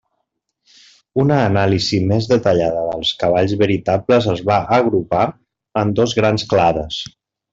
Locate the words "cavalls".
3.23-3.53